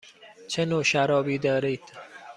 [0.47, 1.83] چه نوع شرابی دارید؟